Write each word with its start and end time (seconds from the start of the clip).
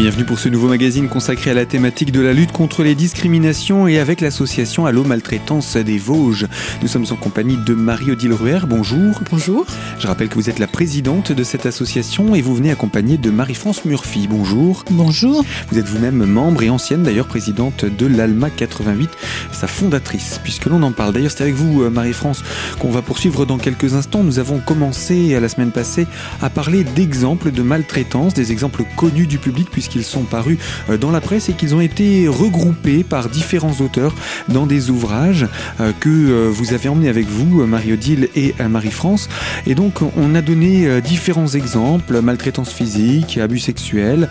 bienvenue 0.00 0.24
pour 0.24 0.38
ce 0.38 0.48
nouveau 0.48 0.66
magazine 0.66 1.10
consacré 1.10 1.50
à 1.50 1.54
la 1.54 1.66
thématique 1.66 2.10
de 2.10 2.22
la 2.22 2.32
lutte 2.32 2.52
contre 2.52 2.82
les 2.82 2.94
discriminations 2.94 3.86
et 3.86 3.98
avec 3.98 4.22
l'association 4.22 4.86
Allo 4.86 5.04
Maltraitance 5.04 5.76
des 5.76 5.98
Vosges. 5.98 6.46
Nous 6.80 6.88
sommes 6.88 7.04
en 7.10 7.16
compagnie 7.16 7.58
de 7.58 7.74
Marie-Odile 7.74 8.32
Ruher. 8.32 8.60
Bonjour. 8.66 9.20
Bonjour. 9.30 9.66
Je 9.98 10.06
rappelle 10.06 10.30
que 10.30 10.36
vous 10.36 10.48
êtes 10.48 10.58
la 10.58 10.68
présidente 10.68 11.32
de 11.32 11.44
cette 11.44 11.66
association 11.66 12.34
et 12.34 12.40
vous 12.40 12.54
venez 12.54 12.70
accompagnée 12.70 13.18
de 13.18 13.28
Marie-France 13.28 13.84
Murphy. 13.84 14.26
Bonjour. 14.26 14.86
Bonjour. 14.90 15.44
Vous 15.70 15.78
êtes 15.78 15.86
vous-même 15.86 16.24
membre 16.24 16.62
et 16.62 16.70
ancienne 16.70 17.02
d'ailleurs 17.02 17.26
présidente 17.26 17.84
de 17.84 18.06
l'ALMA 18.06 18.48
88, 18.48 19.10
sa 19.52 19.66
fondatrice, 19.66 20.40
puisque 20.42 20.64
l'on 20.64 20.82
en 20.82 20.92
parle. 20.92 21.12
D'ailleurs, 21.12 21.30
c'est 21.30 21.42
avec 21.42 21.56
vous, 21.56 21.82
euh, 21.82 21.90
Marie-France, 21.90 22.42
qu'on 22.78 22.90
va 22.90 23.02
poursuivre 23.02 23.44
dans 23.44 23.58
quelques 23.58 23.92
instants. 23.92 24.24
Nous 24.24 24.38
avons 24.38 24.60
commencé 24.60 25.38
la 25.38 25.48
semaine 25.50 25.72
passée 25.72 26.06
à 26.40 26.48
parler 26.48 26.84
d'exemples 26.84 27.50
de 27.50 27.60
maltraitance, 27.60 28.32
des 28.32 28.50
exemples 28.50 28.84
connus 28.96 29.26
du 29.26 29.36
public 29.36 29.68
puisqu'ils 29.90 30.04
sont 30.04 30.22
parus 30.22 30.58
euh, 30.88 30.96
dans 30.96 31.10
la 31.10 31.20
presse 31.20 31.48
et 31.48 31.52
qu'ils 31.52 31.74
ont 31.74 31.80
été 31.80 32.28
regroupés 32.28 33.04
par 33.04 33.28
différents 33.28 33.74
auteurs 33.80 34.14
dans 34.48 34.66
des 34.66 34.90
ouvrages 34.90 35.46
euh, 35.80 35.92
que 35.98 36.08
euh, 36.08 36.50
vous 36.50 36.72
avez 36.72 36.88
emmenés 36.88 37.08
avec 37.08 37.26
vous, 37.26 37.66
Marie-Odile 37.66 38.28
et 38.34 38.54
Marie-France. 38.68 39.28
Et 39.66 39.74
donc, 39.74 40.00
on 40.16 40.34
a 40.34 40.42
donné 40.42 41.00
différents 41.00 41.48
exemples, 41.48 42.20
maltraitance 42.20 42.70
physique, 42.70 43.38
abus 43.38 43.58
sexuels. 43.58 44.28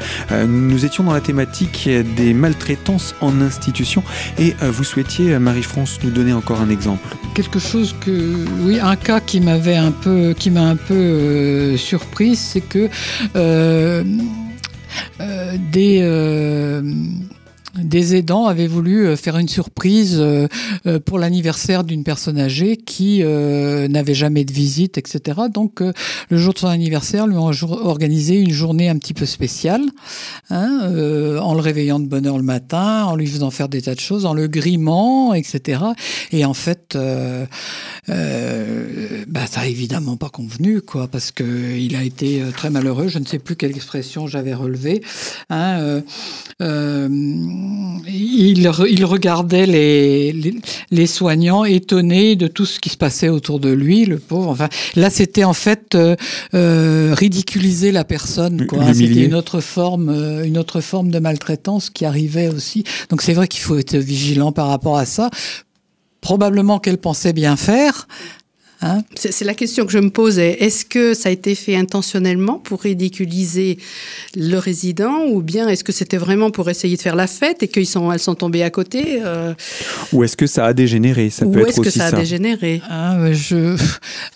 Nous 0.48 0.86
étions 0.86 1.04
dans 1.04 1.14
la 1.14 1.22
thématique 1.22 1.90
des 2.16 2.34
maltraitances 2.34 3.16
en 3.22 3.42
institution 3.42 4.04
et 4.38 4.54
vous 4.62 4.84
souhaitiez, 4.84 5.38
Marie-France, 5.40 6.00
nous 6.04 6.12
donner 6.12 6.34
encore 6.34 6.62
un 6.62 6.70
exemple. 6.70 7.16
Quelque 7.36 7.60
chose 7.60 7.96
que, 8.00 8.46
oui, 8.62 8.80
un 8.80 8.96
cas 8.96 9.20
qui 9.20 9.40
m'avait 9.40 9.78
un 9.78 9.92
peu, 9.92 10.34
qui 10.38 10.52
m'a 10.52 10.64
un 10.64 10.76
peu 10.76 11.78
surprise, 11.78 12.40
c'est 12.40 12.62
que 12.62 12.90
des 15.72 16.00
euh, 16.02 16.82
des 17.78 18.16
aidants 18.16 18.46
avaient 18.46 18.68
voulu 18.68 19.06
euh, 19.06 19.16
faire 19.16 19.38
une 19.38 19.48
surprise 19.48 20.18
euh, 20.20 20.48
euh, 20.86 21.00
pour 21.00 21.20
l'anniversaire 21.20 21.84
d'une 21.84 22.04
personne 22.04 22.40
âgée 22.40 22.78
qui 22.78 23.20
n'avait 23.20 24.14
jamais 24.14 24.44
de 24.44 24.52
visite, 24.52 24.98
etc. 24.98 25.40
Donc, 25.54 25.82
le 25.82 26.38
jour 26.38 26.54
de 26.54 26.60
son 26.60 26.68
anniversaire, 26.68 27.28
lui 27.28 27.38
ont 27.38 27.52
organisé 27.62 28.40
une 28.40 28.52
journée 28.52 28.90
un 28.90 28.98
petit 28.98 29.14
peu 29.14 29.26
spéciale, 29.26 29.82
hein, 30.50 30.92
en 31.42 31.54
le 31.54 31.60
réveillant 31.60 32.00
de 32.00 32.08
bonne 32.08 32.26
heure 32.26 32.38
le 32.38 32.44
matin, 32.44 33.06
en 33.06 33.16
lui 33.16 33.28
faisant 33.28 33.52
faire 33.52 33.70
des 33.70 33.84
tas 33.84 33.96
de 33.96 34.00
choses, 34.00 34.26
en 34.26 34.34
le 34.34 34.48
grimant, 34.48 35.34
etc. 35.34 35.82
Et 36.32 36.46
en 36.46 36.54
fait, 36.54 36.96
euh, 36.96 37.46
bah, 38.10 39.46
ça 39.48 39.62
a 39.62 39.68
évidemment 39.68 40.18
pas 40.18 40.30
convenu, 40.30 40.82
quoi, 40.82 41.08
parce 41.08 41.32
que 41.32 41.78
il 41.78 41.96
a 41.96 42.04
été 42.04 42.42
très 42.56 42.70
malheureux. 42.70 43.08
Je 43.08 43.20
ne 43.20 43.26
sais 43.26 43.40
plus 43.40 43.56
quelle 43.56 43.72
expression 43.72 44.28
j'avais 44.28 44.54
relevée. 44.54 45.02
Hein, 45.50 46.02
il, 46.60 48.70
il 48.90 49.06
regardait 49.06 49.66
les, 49.66 50.34
les, 50.92 51.08
soignants 51.08 51.66
étonnés 51.66 52.36
de 52.36 52.48
tout 52.48 52.66
ce 52.66 52.80
qui 52.80 52.90
se 52.90 52.98
passait 52.98 53.30
autour 53.30 53.60
de 53.60 53.70
lui, 53.70 54.06
le 54.06 54.18
pauvre. 54.18 54.50
Enfin, 54.50 54.70
là, 54.96 55.10
c'était 55.10 55.44
en 55.44 55.54
fait 55.54 55.96
euh, 55.96 56.16
euh, 56.54 57.14
ridiculiser 57.14 57.92
la 57.92 58.04
personne. 58.04 58.66
C'était 58.94 59.26
une 59.26 59.36
autre 59.36 59.62
forme, 59.62 60.10
euh, 60.10 60.46
une 60.46 60.58
autre 60.58 60.82
forme 60.82 61.12
de 61.12 61.20
maltraitance 61.20 61.90
qui 61.90 62.06
arrivait 62.06 62.48
aussi. 62.48 62.84
Donc 63.10 63.22
c'est 63.22 63.34
vrai 63.34 63.48
qu'il 63.48 63.62
faut 63.62 63.78
être 63.78 63.96
vigilant 63.96 64.52
par 64.52 64.68
rapport 64.68 64.98
à 64.98 65.06
ça. 65.06 65.30
Probablement 66.22 66.80
qu'elle 66.80 66.98
pensait 66.98 67.34
bien 67.34 67.56
faire, 67.56 68.08
Hein 68.82 69.02
c'est 69.16 69.44
la 69.44 69.54
question 69.54 69.86
que 69.86 69.92
je 69.92 70.00
me 70.00 70.10
posais. 70.10 70.64
Est-ce 70.64 70.86
que 70.86 71.14
ça 71.14 71.28
a 71.28 71.32
été 71.34 71.54
fait 71.54 71.76
intentionnellement 71.76 72.60
pour 72.60 72.82
ridiculiser 72.82 73.78
le 74.38 74.58
résident 74.58 75.26
ou 75.28 75.42
bien 75.42 75.68
est-ce 75.68 75.84
que 75.84 75.92
c'était 75.92 76.18
vraiment 76.18 76.50
pour 76.50 76.70
essayer 76.70 76.96
de 76.96 77.02
faire 77.02 77.18
la 77.18 77.28
fête 77.28 77.62
et 77.62 77.68
qu'elles 77.68 77.86
sont, 77.86 78.10
elles 78.10 78.20
sont 78.20 78.36
tombées 78.36 78.64
à 78.64 78.70
côté 78.70 79.20
euh? 79.26 79.54
Ou 80.14 80.24
est-ce 80.24 80.38
que 80.38 80.48
ça 80.48 80.66
a 80.66 80.74
dégénéré? 80.74 81.30
Ça 81.30 81.46
peut 81.46 81.62
Ou 81.62 81.66
est-ce 81.66 81.82
que 81.82 81.90
ça, 81.90 82.06
a 82.06 82.12
dégénéré? 82.14 82.82
Ah, 82.90 83.18
je... 83.34 83.76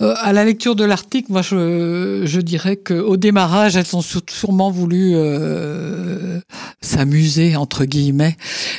Euh, 0.01 0.15
à 0.21 0.33
la 0.33 0.43
lecture 0.43 0.75
de 0.75 0.83
l'article, 0.83 1.31
moi 1.31 1.41
je, 1.41 2.23
je 2.25 2.41
dirais 2.41 2.77
qu'au 2.77 3.15
démarrage, 3.15 3.75
elles 3.75 3.95
ont 3.95 4.01
sûrement 4.01 4.71
voulu 4.71 5.11
euh, 5.13 6.39
s'amuser, 6.81 7.55
entre 7.55 7.85
guillemets, 7.85 8.35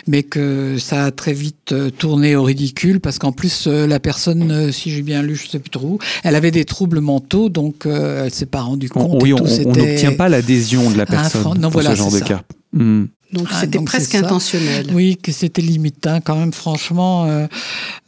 mais 0.09 0.25
que 0.25 0.77
ça 0.79 1.05
a 1.05 1.11
très 1.13 1.33
vite 1.33 1.75
tourné 1.99 2.37
au 2.37 2.43
ridicule 2.43 3.01
parce 3.01 3.19
qu'en 3.19 3.33
plus, 3.33 3.67
la 3.67 4.01
personne, 4.01 4.73
si 4.73 4.91
j'ai 4.91 5.03
bien 5.03 5.23
lu, 5.23 5.37
je 5.37 5.54
plus 5.59 5.71
trop 5.71 5.99
Elle 6.23 6.35
avait 6.35 6.51
des 6.51 6.65
troubles 6.65 7.01
mentaux, 7.01 7.49
donc 7.49 7.87
euh, 7.87 8.25
elle 8.25 8.35
s'est 8.35 8.47
pas 8.47 8.63
rendue 8.63 8.89
compte. 8.89 9.23
oui, 9.23 9.33
on 9.33 9.43
n'obtient 9.43 10.13
pas 10.13 10.29
l'adhésion 10.29 10.91
de 10.91 10.99
la 10.99 11.07
personne 11.07 11.59
dans 11.59 11.71
ce 11.71 11.95
genre 11.95 12.13
de 12.13 12.21
cas. 12.21 12.43
Hmm. 12.73 13.05
Donc 13.33 13.49
ah, 13.51 13.61
c'était 13.61 13.81
presque 13.81 14.15
intentionnel. 14.15 14.87
Oui, 14.93 15.17
que 15.21 15.33
c'était 15.33 15.63
limite 15.63 16.07
hein, 16.07 16.21
quand 16.21 16.37
même, 16.37 16.53
franchement. 16.53 17.27
Euh, 17.27 17.47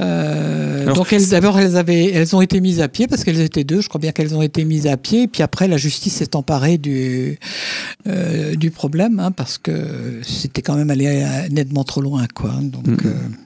euh, 0.01 0.93
donc 0.93 1.13
d'abord 1.31 1.59
elles 1.59 1.77
avaient, 1.77 2.13
elles 2.13 2.37
ont 2.37 2.41
été 2.41 2.61
mises 2.61 2.81
à 2.81 2.87
pied 2.87 3.09
parce 3.09 3.25
qu'elles 3.25 3.41
étaient 3.41 3.65
deux. 3.65 3.81
Je 3.81 3.89
crois 3.89 4.01
bien 4.01 4.13
qu'elles 4.13 4.37
ont 4.37 4.43
été 4.43 4.65
mises 4.65 4.87
à 4.87 4.97
pied. 4.97 5.23
Et 5.23 5.27
puis 5.27 5.43
après 5.43 5.67
la 5.67 5.79
justice 5.79 6.15
s'est 6.15 6.37
emparée 6.37 6.79
du 6.79 7.39
du 8.57 8.71
problème 8.71 9.19
hein, 9.19 9.33
parce 9.33 9.59
que 9.59 10.21
c'était 10.23 10.63
quand 10.63 10.77
même 10.77 10.91
allé 10.91 11.27
nettement 11.51 11.83
trop 11.83 12.01
loin, 12.01 12.27
quoi. 12.33 12.53
Donc. 12.63 12.87
Hmm. 13.05 13.46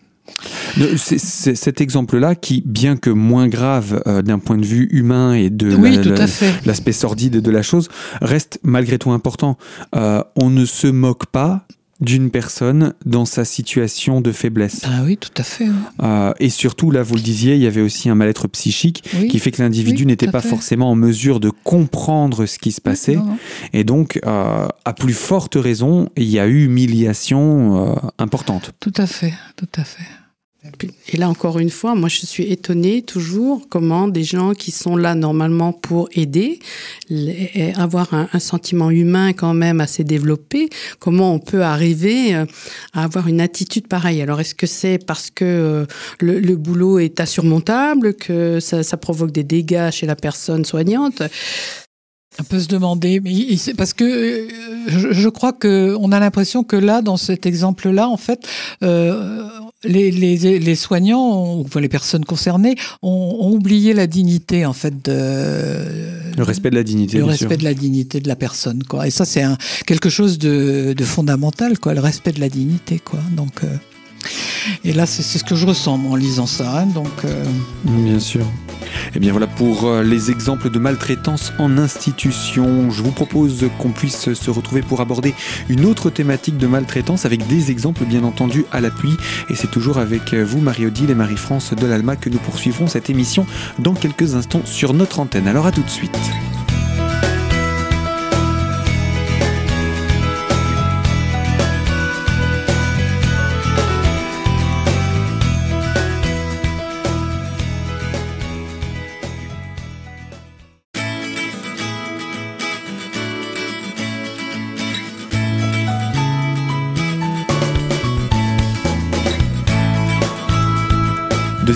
C'est 0.97 1.55
cet 1.55 1.81
exemple-là 1.81 2.35
qui, 2.35 2.63
bien 2.65 2.97
que 2.97 3.11
moins 3.11 3.49
grave 3.49 4.03
euh, 4.07 4.23
d'un 4.23 4.39
point 4.39 4.59
de 4.59 4.65
vue 4.65 4.89
humain 4.91 5.35
et 5.35 5.51
de 5.51 5.77
l'aspect 6.67 6.93
sordide 6.93 7.41
de 7.41 7.51
la 7.51 7.63
chose, 7.63 7.89
reste 8.21 8.59
malgré 8.63 8.99
tout 8.99 9.11
important. 9.11 9.59
Euh, 9.95 10.23
on 10.37 10.51
ne 10.51 10.65
se 10.65 10.87
moque 10.87 11.27
pas 11.27 11.67
d'une 12.01 12.31
personne 12.31 12.95
dans 13.05 13.27
sa 13.27 13.45
situation 13.45 14.23
de 14.23 14.33
faiblesse. 14.33 14.81
Ah 14.85 15.03
oui, 15.05 15.19
tout 15.19 15.29
à 15.37 15.43
fait. 15.43 15.67
Euh, 16.03 16.33
et 16.41 16.49
surtout, 16.49 16.91
là, 16.91 17.03
vous 17.03 17.15
le 17.15 17.21
disiez, 17.21 17.57
il 17.57 17.61
y 17.61 17.67
avait 17.67 17.83
aussi 17.83 18.09
un 18.09 18.15
mal-être 18.15 18.49
psychique 18.49 19.05
qui 19.29 19.39
fait 19.39 19.51
que 19.51 19.61
l'individu 19.61 20.07
n'était 20.07 20.31
pas 20.31 20.41
forcément 20.41 20.91
en 20.91 20.95
mesure 20.95 21.41
de 21.41 21.51
comprendre 21.51 22.47
ce 22.47 22.59
qui 22.59 22.73
se 22.73 22.81
passait. 22.81 23.19
Et 23.75 23.85
donc, 23.85 24.19
à 24.25 24.93
plus 24.95 25.13
forte 25.13 25.57
raison, 25.57 26.09
il 26.17 26.31
y 26.31 26.39
a 26.39 26.47
eu 26.47 26.65
humiliation 26.65 28.01
importante. 28.19 28.73
Tout 28.81 28.95
à 28.97 29.07
fait, 29.07 29.35
tout 29.57 29.69
à 29.77 29.85
fait. 29.85 30.05
Et 31.09 31.17
là, 31.17 31.31
encore 31.31 31.59
une 31.59 31.71
fois, 31.71 31.95
moi, 31.95 32.11
je 32.11 32.27
suis 32.27 32.45
étonnée 32.45 33.01
toujours 33.01 33.67
comment 33.71 34.09
des 34.09 34.25
gens 34.25 34.53
qui 34.53 34.71
sont 34.71 34.95
là 34.95 35.15
normalement 35.15 35.73
pour 35.73 36.11
aider, 36.13 36.59
avoir 37.77 38.13
un, 38.13 38.39
sentiment 38.39 38.91
humain 38.91 39.33
quand 39.33 39.55
même 39.55 39.81
assez 39.81 40.05
développé, 40.05 40.69
comment 40.99 41.35
on 41.35 41.39
peut 41.39 41.63
arriver 41.63 42.35
euh, 42.35 42.45
à 42.93 43.05
avoir 43.05 43.29
une 43.29 43.41
attitude 43.41 43.87
pareille. 43.87 44.21
Alors, 44.21 44.41
est-ce 44.41 44.55
que 44.55 44.67
c'est 44.67 44.99
parce 44.99 45.31
que 45.31 45.45
euh, 45.45 45.87
le, 46.21 46.57
boulot 46.57 46.99
est 46.99 47.21
insurmontable, 47.21 48.15
que 48.15 48.61
ça 48.61 48.97
provoque 48.97 49.33
des 49.33 49.45
dégâts 49.45 49.91
chez 49.91 50.07
la 50.07 50.17
personne 50.17 50.65
soignante? 50.65 51.23
On 52.39 52.45
peut 52.45 52.61
se 52.61 52.69
demander, 52.69 53.21
mais 53.21 53.33
parce 53.77 53.93
que 53.93 54.05
euh, 54.05 54.49
je, 54.89 55.29
crois 55.29 55.53
que 55.53 55.97
on 56.01 56.13
a 56.13 56.21
l'impression 56.21 56.63
que 56.63 56.77
là, 56.77 57.03
dans 57.03 57.17
cet 57.17 57.45
exemple-là, 57.45 58.09
en 58.09 58.17
fait, 58.17 58.47
euh, 58.83 59.43
les, 59.83 60.11
les, 60.11 60.59
les, 60.59 60.75
soignants, 60.75 61.59
ou 61.59 61.67
les 61.79 61.89
personnes 61.89 62.25
concernées, 62.25 62.77
ont, 63.03 63.51
oublié 63.51 63.95
la 63.95 64.07
dignité, 64.07 64.65
en 64.65 64.73
fait, 64.73 65.05
de 65.05 66.37
le 66.37 66.43
respect 66.45 66.71
de 66.71 66.77
la 66.77 66.85
dignité, 66.85 67.19
le 67.19 67.25
respect 67.25 67.57
de 67.57 67.65
la 67.65 67.75
dignité 67.75 68.21
de 68.21 68.29
la 68.29 68.37
personne, 68.37 68.85
quoi. 68.85 69.07
Et 69.07 69.11
ça, 69.11 69.25
c'est 69.25 69.45
quelque 69.87 70.09
chose 70.09 70.39
de, 70.39 70.95
de, 70.97 71.05
fondamental, 71.05 71.79
quoi, 71.79 71.95
le 71.95 72.01
respect 72.01 72.33
de 72.33 72.41
la 72.41 72.49
dignité, 72.49 73.01
quoi. 73.01 73.21
Donc. 73.37 73.65
Euh, 73.65 73.69
et 74.85 74.93
là, 74.93 75.07
c'est 75.07 75.23
ce 75.23 75.45
que 75.45 75.55
je 75.55 75.67
ressens 75.67 76.01
en 76.09 76.15
lisant 76.17 76.47
ça. 76.47 76.81
Hein, 76.81 76.87
donc, 76.87 77.25
Bien 77.85 78.21
sûr. 78.21 78.45
Et 79.11 79.13
eh 79.17 79.19
bien 79.19 79.33
voilà 79.33 79.47
pour 79.47 79.87
euh, 79.87 80.03
les 80.03 80.31
exemples 80.31 80.71
de 80.71 80.79
maltraitance 80.79 81.53
en 81.59 81.79
institution. 81.79 82.91
Je 82.91 83.03
vous 83.03 83.13
propose 83.13 83.69
qu'on 83.79 83.91
puisse 83.91 84.33
se 84.33 84.51
retrouver 84.51 84.83
pour 84.83 85.01
aborder 85.01 85.35
une 85.69 85.85
autre 85.85 86.11
thématique 86.11 86.59
de 86.59 86.67
maltraitance 86.67 87.25
avec 87.25 87.47
des 87.47 87.71
exemples 87.71 88.05
bien 88.05 88.25
entendu 88.25 88.65
à 88.73 88.81
l'appui. 88.81 89.17
Et 89.49 89.55
c'est 89.55 89.71
toujours 89.71 89.99
avec 89.99 90.35
vous, 90.35 90.61
Marie-Odile 90.61 91.11
et 91.11 91.15
Marie-France 91.15 91.75
de 91.75 91.87
l'Alma, 91.87 92.17
que 92.17 92.31
nous 92.31 92.39
poursuivrons 92.39 92.87
cette 92.87 93.11
émission 93.11 93.47
dans 93.79 93.95
quelques 93.95 94.35
instants 94.35 94.63
sur 94.65 94.95
notre 94.95 95.21
antenne. 95.21 95.49
Alors 95.49 95.67
à 95.67 95.73
tout 95.73 95.83
de 95.83 95.91
suite. 95.91 96.19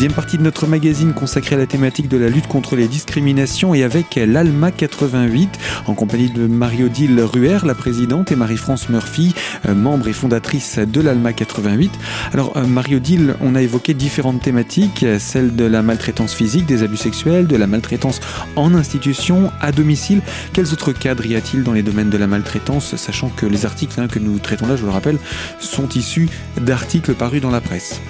Deuxième 0.04 0.16
partie 0.16 0.36
de 0.36 0.42
notre 0.42 0.66
magazine 0.66 1.14
consacrée 1.14 1.54
à 1.54 1.58
la 1.58 1.66
thématique 1.66 2.08
de 2.08 2.18
la 2.18 2.28
lutte 2.28 2.46
contre 2.46 2.76
les 2.76 2.88
discriminations 2.88 3.72
et 3.72 3.82
avec 3.84 4.16
l'ALMA 4.16 4.70
88 4.70 5.58
en 5.86 5.94
compagnie 5.94 6.28
de 6.28 6.46
Marie-Odile 6.46 7.22
Ruher, 7.22 7.60
la 7.64 7.74
présidente, 7.74 8.30
et 8.30 8.36
Marie-France 8.36 8.90
Murphy, 8.90 9.34
euh, 9.66 9.74
membre 9.74 10.08
et 10.08 10.12
fondatrice 10.12 10.78
de 10.78 11.00
l'ALMA 11.00 11.32
88. 11.32 11.90
Alors 12.34 12.54
euh, 12.58 12.66
Marie-Odile, 12.66 13.36
on 13.40 13.54
a 13.54 13.62
évoqué 13.62 13.94
différentes 13.94 14.42
thématiques, 14.42 15.06
celle 15.18 15.56
de 15.56 15.64
la 15.64 15.80
maltraitance 15.80 16.34
physique, 16.34 16.66
des 16.66 16.82
abus 16.82 16.98
sexuels, 16.98 17.46
de 17.46 17.56
la 17.56 17.66
maltraitance 17.66 18.20
en 18.56 18.74
institution, 18.74 19.50
à 19.62 19.72
domicile. 19.72 20.20
Quels 20.52 20.70
autres 20.74 20.92
cadres 20.92 21.24
y 21.24 21.34
a-t-il 21.34 21.62
dans 21.62 21.72
les 21.72 21.82
domaines 21.82 22.10
de 22.10 22.18
la 22.18 22.26
maltraitance, 22.26 22.96
sachant 22.96 23.30
que 23.30 23.46
les 23.46 23.64
articles 23.64 23.98
hein, 23.98 24.08
que 24.08 24.18
nous 24.18 24.38
traitons 24.38 24.66
là, 24.66 24.76
je 24.76 24.84
le 24.84 24.90
rappelle, 24.90 25.16
sont 25.60 25.88
issus 25.88 26.28
d'articles 26.60 27.14
parus 27.14 27.40
dans 27.40 27.50
la 27.50 27.62
presse? 27.62 28.02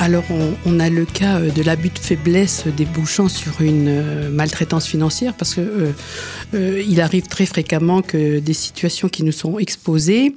Alors, 0.00 0.24
on, 0.66 0.80
a 0.80 0.90
le 0.90 1.04
cas 1.04 1.38
euh, 1.38 1.50
de 1.50 1.62
l'abus 1.62 1.88
de 1.88 1.98
faiblesse 1.98 2.64
débouchant 2.76 3.28
sur 3.28 3.60
une 3.60 3.86
euh, 3.88 4.28
maltraitance 4.28 4.86
financière 4.86 5.34
parce 5.34 5.54
que 5.54 5.92
euh, 6.54 7.00
arrive 7.00 7.26
très 7.26 7.46
fréquemment 7.46 8.02
que 8.02 8.38
des 8.38 8.54
situations 8.54 9.08
qui 9.08 9.22
nous 9.24 9.32
sont 9.32 9.58
exposées, 9.58 10.34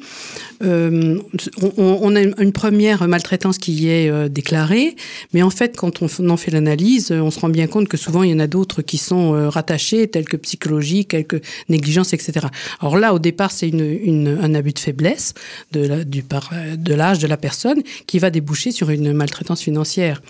on, 0.60 2.16
a 2.16 2.22
une 2.22 2.52
première 2.52 3.08
maltraitance 3.08 3.60
qui 3.60 3.90
est 3.90 4.28
déclarée, 4.28 4.96
mais 5.32 5.44
en 5.44 5.52
fait, 5.52 5.78
quand 5.78 6.02
on 6.02 6.30
en 6.30 6.36
fait 6.36 6.50
l'analyse, 6.50 7.12
on 7.12 7.30
se 7.30 7.40
rend 7.40 7.50
bien 7.50 7.68
compte 7.68 7.88
que 7.88 7.96
souvent 7.96 8.24
il 8.24 8.32
y 8.32 8.34
en 8.34 8.40
a 8.40 8.48
d'autres 8.48 8.82
qui 8.82 8.98
sont 8.98 9.50
rattachés, 9.52 10.08
tels 10.08 10.26
que 10.26 10.36
psychologie, 10.36 11.06
quelques 11.06 11.44
négligences, 11.70 12.14
etc. 12.14 12.48
Alors 12.82 12.98
là, 12.98 13.14
au 13.14 13.20
départ, 13.20 13.52
c'est 13.52 13.70
une, 13.70 14.40
un 14.42 14.56
abus 14.56 14.74
de 14.74 14.80
faiblesse 14.80 15.36
de 15.74 16.94
l'âge 16.94 17.20
de 17.20 17.28
la 17.28 17.38
personne 17.38 17.84
qui 18.08 18.18
va 18.18 18.32
déboucher 18.32 18.72
sur 18.72 18.90
une 18.90 19.14
maltraitance 19.14 19.47
financière. 19.56 20.22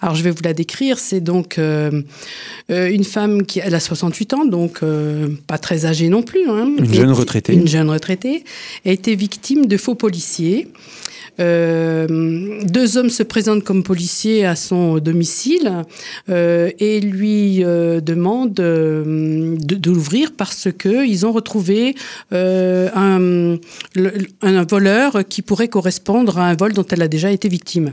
Alors 0.00 0.14
je 0.14 0.22
vais 0.22 0.30
vous 0.30 0.42
la 0.42 0.52
décrire. 0.52 0.98
C'est 0.98 1.20
donc 1.20 1.58
euh, 1.58 2.02
euh, 2.70 2.90
une 2.90 3.04
femme 3.04 3.44
qui 3.44 3.60
elle 3.60 3.74
a 3.74 3.80
68 3.80 4.34
ans, 4.34 4.44
donc 4.44 4.80
euh, 4.82 5.28
pas 5.46 5.58
très 5.58 5.86
âgée 5.86 6.08
non 6.08 6.22
plus. 6.22 6.48
Hein. 6.48 6.74
une 6.78 6.94
jeune 6.94 7.12
retraitée. 7.12 7.54
Une 7.54 7.68
jeune 7.68 7.90
retraitée 7.90 8.44
a 8.84 8.90
été 8.90 9.14
victime 9.14 9.66
de 9.66 9.76
faux 9.76 9.94
policiers. 9.94 10.68
deux 11.38 12.96
hommes 12.96 13.10
se 13.10 13.22
présentent 13.22 13.62
comme 13.62 13.84
policiers 13.84 14.44
à 14.44 14.56
son 14.56 14.98
domicile 14.98 15.84
et 16.28 17.00
lui 17.00 17.60
demandent 17.60 18.54
de, 18.54 19.90
l'ouvrir 19.90 20.32
parce 20.36 20.68
que 20.76 21.06
ils 21.06 21.24
ont 21.26 21.32
retrouvé 21.32 21.94
un, 22.32 23.56
un 24.42 24.64
voleur 24.64 25.22
qui 25.28 25.42
pourrait 25.42 25.68
correspondre 25.68 26.38
à 26.38 26.48
un 26.48 26.56
vol 26.56 26.72
dont 26.72 26.86
elle 26.90 27.02
a 27.02 27.08
déjà 27.08 27.30
été 27.30 27.48
victime. 27.48 27.92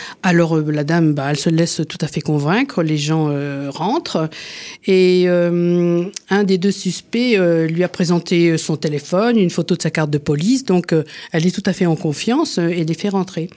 Alors 0.23 0.55
euh, 0.55 0.71
la 0.71 0.83
dame, 0.83 1.13
bah, 1.13 1.27
elle 1.31 1.37
se 1.37 1.49
laisse 1.49 1.81
tout 1.87 1.97
à 2.01 2.07
fait 2.07 2.21
convaincre, 2.21 2.83
les 2.83 2.97
gens 2.97 3.29
euh, 3.29 3.69
rentrent 3.71 4.29
et 4.85 5.23
euh, 5.27 6.03
un 6.29 6.43
des 6.43 6.57
deux 6.57 6.71
suspects 6.71 7.37
lui 7.69 7.83
a 7.83 7.89
présenté 7.89 8.57
son 8.57 8.77
téléphone, 8.77 9.37
une 9.37 9.49
photo 9.49 9.75
de 9.75 9.81
sa 9.81 9.89
carte 9.89 10.09
de 10.09 10.17
police, 10.17 10.65
donc 10.65 10.93
elle 11.31 11.45
est 11.45 11.51
tout 11.51 11.63
à 11.65 11.73
fait 11.73 11.85
en 11.85 11.95
confiance 11.95 12.57
et 12.57 12.83
les 12.83 12.93
fait 12.93 13.09
rentrer. 13.09 13.49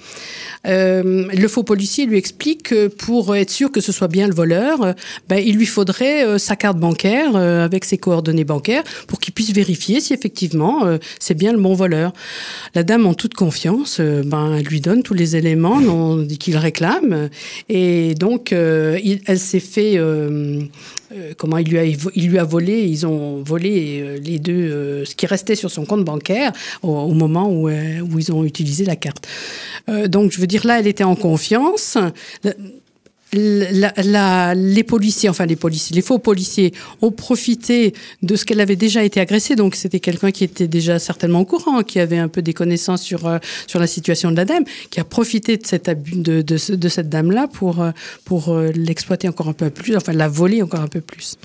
le 0.65 1.49
faux 1.49 1.63
policier 1.63 2.07
lui 2.07 2.19
explique 2.19 2.65
que 2.65 2.89
pour 2.89 3.37
être 3.37 3.51
sûr 3.51 3.71
que 3.71 3.81
ce 3.81 3.93
soit 3.93 4.09
bien 4.09 4.27
le 4.27 4.35
voleur, 4.35 4.95
ben, 5.29 5.43
il 5.45 5.57
lui 5.57 5.67
faudrait 5.67 6.39
sa 6.39 6.57
carte 6.57 6.79
bancaire 6.79 7.37
avec 7.37 7.85
ses 7.85 7.99
coordonnées 7.99 8.45
bancaires 8.45 8.85
pour 9.07 9.21
qu'il 9.21 9.35
puisse 9.35 9.53
vérifier 9.53 10.01
si 10.01 10.15
effectivement 10.15 10.85
c'est 11.19 11.35
bien 11.35 11.53
le 11.53 11.59
bon 11.59 11.75
voleur. 11.75 12.13
La 12.75 12.83
dame, 12.83 13.07
en 13.07 13.15
toute 13.15 13.35
confiance, 13.35 14.01
ben, 14.01 14.61
lui 14.61 14.81
donne 14.81 15.03
tous 15.03 15.15
les 15.15 15.37
éléments 15.37 15.81
qu'il 16.55 16.63
réclame. 16.63 17.29
Et 17.69 18.15
donc, 18.15 18.53
euh, 18.53 18.99
elle 19.27 19.39
s'est 19.39 19.61
fait. 19.61 19.95
Euh, 19.97 20.63
euh, 21.15 21.33
comment 21.37 21.59
il 21.59 21.69
lui, 21.69 21.79
a, 21.79 21.85
il 21.85 22.29
lui 22.29 22.39
a 22.39 22.45
volé, 22.45 22.83
ils 22.83 23.07
ont 23.07 23.43
volé 23.43 24.19
les 24.23 24.39
deux, 24.39 25.05
ce 25.05 25.15
qui 25.15 25.27
restait 25.27 25.55
sur 25.55 25.71
son 25.71 25.85
compte 25.85 26.05
bancaire 26.05 26.53
au, 26.83 27.13
moment 27.13 27.49
où, 27.49 27.69
où, 27.69 28.19
ils 28.19 28.33
ont 28.33 28.45
utilisé 28.45 28.85
la 28.85 28.97
carte. 28.97 29.29
donc, 30.07 30.33
je 30.33 30.41
veux 30.41 30.47
dire, 30.47 30.67
là, 30.67 30.81
elle 30.81 30.89
était 30.89 31.05
en 31.05 31.15
confiance 31.15 31.99
la, 33.33 34.55
les 34.55 34.85
policiers, 34.85 35.29
enfin 35.29 35.47
les 35.47 35.57
policiers, 35.57 35.95
les 35.97 36.03
faux 36.03 36.19
policiers 36.19 36.73
ont 37.03 37.11
profité 37.11 37.93
de 38.23 38.37
ce 38.37 38.45
qu'elle 38.45 38.61
avait 38.61 38.77
déjà 38.77 39.03
été 39.03 39.21
agressée. 39.21 39.57
Donc 39.57 39.75
c'était 39.75 40.01
quelqu'un 40.01 40.31
qui 40.31 40.45
était 40.45 40.69
déjà 40.69 40.99
certainement 40.99 41.41
au 41.41 41.45
courant, 41.45 41.83
qui 41.83 42.01
avait 42.01 42.19
un 42.19 42.29
peu 42.29 42.43
des 42.43 42.53
connaissances 42.53 43.03
sur 43.03 43.27
euh, 43.27 43.39
sur 43.67 43.81
la 43.81 43.87
situation 43.87 44.31
de 44.31 44.37
la 44.37 44.45
dame, 44.45 44.65
qui 44.91 45.01
a 45.01 45.05
profité 45.05 45.57
de 45.57 45.67
cet 45.67 45.89
abus 45.89 46.17
de, 46.17 46.43
de, 46.43 46.75
de 46.77 46.89
cette 46.89 47.09
dame-là 47.09 47.49
pour 47.49 47.83
euh, 47.83 47.91
pour 48.25 48.51
euh, 48.51 48.71
l'exploiter 48.75 49.29
encore 49.29 49.49
un 49.49 49.53
peu 49.53 49.71
plus, 49.71 49.97
enfin 49.97 50.13
la 50.13 50.29
voler 50.29 50.63
encore 50.63 50.81
un 50.81 50.89
peu 50.89 51.01
plus. 51.01 51.37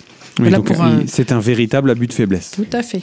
c'est 1.08 1.32
un 1.32 1.40
véritable 1.40 1.90
abus 1.90 2.08
de 2.08 2.14
faiblesse. 2.14 2.52
Tout 2.52 2.68
à 2.72 2.84
fait. 2.84 3.02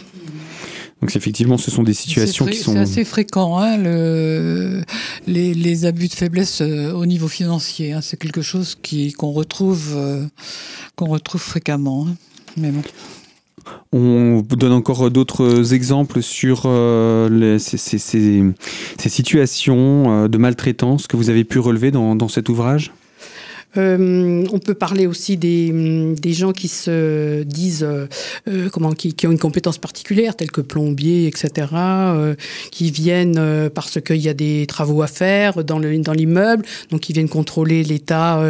Donc 1.03 1.15
effectivement, 1.15 1.59
ce 1.59 1.71
sont 1.71 1.83
des 1.83 1.93
situations 1.93 2.47
qui 2.47 2.57
sont... 2.57 2.73
C'est 2.73 2.79
assez 2.79 3.05
fréquent, 3.05 3.59
hein, 3.59 3.77
le, 3.77 4.83
les, 5.27 5.85
abus 5.85 6.09
de 6.09 6.15
faiblesse 6.15 6.63
euh, 6.63 6.93
au 6.93 7.05
niveau 7.05 7.29
financier. 7.29 7.93
Hein. 7.93 8.01
c'est 8.01 8.19
quelque 8.19 8.41
chose 8.41 8.79
qu'on 9.19 9.33
retrouve, 9.33 9.93
euh, 9.95 10.25
qu'on 10.95 11.07
retrouve 11.07 11.43
fréquemment. 11.43 12.07
Hein. 12.09 12.15
Mais 12.57 12.71
bon. 12.71 12.83
On 13.93 14.43
vous 14.49 14.57
donne 14.57 14.73
encore 14.73 15.11
d'autres 15.11 15.75
exemples 15.75 16.23
sur 16.23 16.63
euh, 16.65 17.59
ces, 17.59 17.77
ces, 17.77 17.99
ces, 17.99 19.09
situations 19.09 20.29
de 20.29 20.39
maltraitance 20.39 21.09
que 21.09 21.17
vous 21.17 21.31
avez 21.31 21.45
pu 21.45 21.59
relever 21.59 21.91
dans, 21.91 22.15
dans 22.15 22.29
cet 22.29 22.49
ouvrage? 22.49 22.93
Euh, 23.77 24.45
on 24.53 24.59
peut 24.59 24.75
parler 24.75 25.07
aussi 25.07 25.37
des, 25.37 26.33
gens 26.33 26.53
qui 26.53 26.69
se 26.69 27.43
disent, 27.43 27.85
euh, 27.85 28.07
euh, 28.49 28.69
comment, 28.71 28.93
qui, 28.93 29.15
ont 29.27 29.31
une 29.31 29.39
compétence 29.39 29.79
particulière, 29.79 30.37
telle 30.37 30.51
que 30.51 30.61
plombier, 30.61 31.27
etc., 31.27 31.69
qui 32.71 32.91
viennent 32.91 33.71
parce 33.75 34.01
qu'il 34.01 34.17
y 34.17 34.29
a 34.29 34.35
des 34.35 34.67
travaux 34.67 35.03
à 35.03 35.07
faire 35.07 35.65
dans 35.65 35.79
l'immeuble, 35.79 36.65
donc 36.91 37.09
ils 37.09 37.13
viennent 37.13 37.29
contrôler 37.29 37.83
l'état 37.83 38.43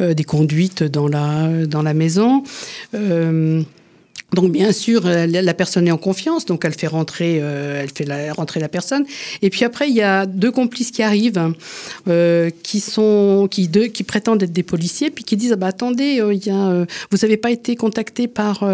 des 0.00 0.24
conduites 0.24 0.82
dans 0.82 1.08
la 1.08 1.94
maison. 1.94 2.42
Donc 4.34 4.50
bien 4.50 4.72
sûr, 4.72 5.06
euh, 5.06 5.26
la 5.26 5.54
personne 5.54 5.86
est 5.86 5.90
en 5.90 5.96
confiance, 5.96 6.44
donc 6.44 6.64
elle 6.64 6.74
fait 6.74 6.86
rentrer, 6.86 7.38
euh, 7.40 7.80
elle 7.82 7.90
fait 7.90 8.04
la, 8.04 8.32
rentrer 8.32 8.60
la 8.60 8.68
personne. 8.68 9.04
Et 9.42 9.50
puis 9.50 9.64
après, 9.64 9.88
il 9.88 9.94
y 9.94 10.02
a 10.02 10.26
deux 10.26 10.50
complices 10.50 10.90
qui 10.90 11.02
arrivent, 11.02 11.52
euh, 12.08 12.50
qui 12.62 12.80
sont, 12.80 13.48
qui 13.50 13.68
deux, 13.68 13.86
qui 13.86 14.02
prétendent 14.02 14.42
être 14.42 14.52
des 14.52 14.62
policiers, 14.62 15.10
puis 15.10 15.24
qui 15.24 15.36
disent 15.36 15.52
ah 15.52 15.56
bah 15.56 15.68
attendez, 15.68 16.20
il 16.32 16.46
y 16.46 16.50
a, 16.50 16.86
vous 17.10 17.18
n'avez 17.22 17.36
pas 17.36 17.50
été 17.50 17.76
contacté 17.76 18.28
par 18.28 18.64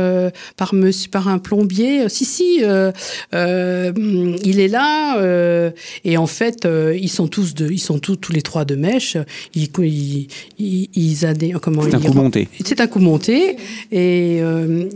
par 0.56 0.74
monsieur, 0.74 1.10
par 1.10 1.28
un 1.28 1.38
plombier? 1.38 2.08
Si 2.08 2.24
si, 2.24 2.62
il 2.62 4.60
est 4.60 4.68
là. 4.68 5.70
et 6.04 6.16
en 6.16 6.26
fait, 6.26 6.66
ils 6.94 7.10
sont 7.10 7.28
tous 7.28 7.54
de, 7.54 7.70
ils 7.70 7.78
sont 7.78 7.98
tous 7.98 8.16
tous 8.16 8.32
les 8.32 8.42
trois 8.42 8.64
de 8.64 8.74
mèche. 8.74 9.16
Ils 9.54 9.68
ils, 9.78 10.88
ils, 10.94 11.60
comment 11.60 11.82
C'est 11.82 11.94
un 11.94 12.00
coup 12.00 12.12
monté. 12.12 12.48
C'est 12.64 12.80
un 12.80 12.86
coup 12.86 12.98
monté 12.98 13.56
et 13.92 14.40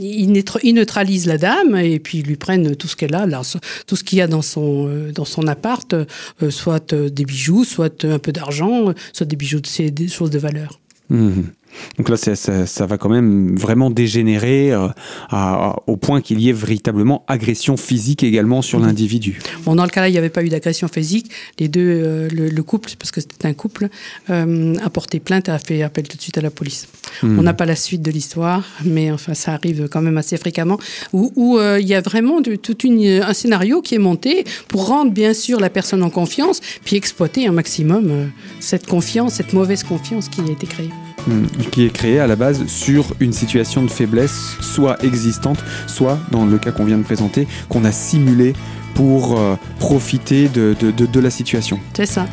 il 0.00 0.32
n'est 0.32 0.42
ils 0.62 0.74
neutralisent 0.74 1.26
la 1.26 1.38
dame 1.38 1.76
et 1.76 1.98
puis 1.98 2.18
ils 2.18 2.26
lui 2.26 2.36
prennent 2.36 2.76
tout 2.76 2.88
ce 2.88 2.96
qu'elle 2.96 3.14
a, 3.14 3.26
tout 3.86 3.96
ce 3.96 4.04
qu'il 4.04 4.18
y 4.18 4.20
a 4.20 4.26
dans 4.26 4.42
son, 4.42 4.88
euh, 4.88 5.12
dans 5.12 5.24
son 5.24 5.46
appart, 5.46 5.92
euh, 5.92 6.50
soit 6.50 6.92
euh, 6.92 7.08
des 7.08 7.24
bijoux, 7.24 7.64
soit 7.64 8.04
un 8.04 8.18
peu 8.18 8.32
d'argent, 8.32 8.92
soit 9.12 9.26
des 9.26 9.36
bijoux, 9.36 9.60
des 9.60 10.08
choses 10.08 10.30
de 10.30 10.38
valeur. 10.38 10.80
Mmh. 11.10 11.42
Donc 11.98 12.08
là, 12.08 12.16
ça, 12.16 12.34
ça, 12.34 12.86
va 12.86 12.98
quand 12.98 13.08
même 13.08 13.56
vraiment 13.56 13.90
dégénérer 13.90 14.72
euh, 14.72 14.88
au 15.86 15.96
point 15.96 16.20
qu'il 16.20 16.40
y 16.40 16.48
ait 16.48 16.52
véritablement 16.52 17.24
agression 17.28 17.76
physique 17.76 18.22
également 18.22 18.62
sur 18.62 18.78
l'individu. 18.78 19.38
Bon, 19.64 19.74
dans 19.74 19.84
le 19.84 19.90
cas-là, 19.90 20.08
il 20.08 20.12
n'y 20.12 20.18
avait 20.18 20.30
pas 20.30 20.42
eu 20.42 20.48
d'agression 20.48 20.88
physique. 20.88 21.30
Les 21.58 21.68
deux, 21.68 21.80
euh, 21.80 22.28
le, 22.30 22.62
couple, 22.62 22.90
parce 22.98 23.10
que 23.10 23.20
c'était 23.20 23.46
un 23.46 23.54
couple, 23.54 23.88
euh, 24.30 24.74
a 24.84 24.90
porté 24.90 25.20
plainte 25.20 25.48
et 25.48 25.52
a 25.52 25.58
fait 25.58 25.82
appel 25.82 26.08
tout 26.08 26.16
de 26.16 26.22
suite 26.22 26.38
à 26.38 26.40
la 26.40 26.50
police. 26.50 26.88
Hmm. 27.22 27.38
On 27.38 27.42
n'a 27.42 27.54
pas 27.54 27.66
la 27.66 27.76
suite 27.76 28.02
de 28.02 28.10
l'histoire, 28.10 28.64
mais 28.84 29.10
enfin, 29.10 29.34
ça 29.34 29.52
arrive 29.52 29.88
quand 29.88 30.02
même 30.02 30.18
assez 30.18 30.36
fréquemment, 30.36 30.78
où, 31.12 31.58
il 31.78 31.86
y 31.86 31.94
a 31.94 32.00
vraiment 32.00 32.40
de, 32.40 32.56
tout 32.56 32.78
une, 32.82 33.04
un 33.04 33.34
scénario 33.34 33.82
qui 33.82 33.94
est 33.94 33.98
monté 33.98 34.44
pour 34.68 34.88
rendre 34.88 35.12
bien 35.12 35.34
sûr 35.34 35.60
la 35.60 35.70
personne 35.70 36.02
en 36.02 36.10
confiance, 36.10 36.60
puis 36.84 36.96
exploiter 36.96 37.46
un 37.46 37.52
maximum 37.52 38.30
cette 38.60 38.86
confiance, 38.86 39.34
cette 39.34 39.52
mauvaise 39.52 39.84
confiance 39.84 40.28
qui 40.28 40.40
a 40.40 40.50
été 40.50 40.66
créée. 40.66 40.90
Hmm. 41.26 41.46
qui 41.70 41.86
est 41.86 41.90
créé 41.90 42.20
à 42.20 42.26
la 42.26 42.36
base 42.36 42.66
sur 42.66 43.06
une 43.18 43.32
situation 43.32 43.82
de 43.82 43.90
faiblesse, 43.90 44.56
soit 44.60 45.02
existante, 45.02 45.64
soit, 45.86 46.18
dans 46.30 46.44
le 46.44 46.58
cas 46.58 46.70
qu'on 46.70 46.84
vient 46.84 46.98
de 46.98 47.02
présenter, 47.02 47.48
qu'on 47.70 47.84
a 47.84 47.92
simulé 47.92 48.52
pour 48.94 49.38
euh, 49.38 49.56
profiter 49.78 50.48
de, 50.48 51.20
la 51.20 51.30
situation. 51.30 51.80
C'est 51.94 52.06
ça. 52.06 52.26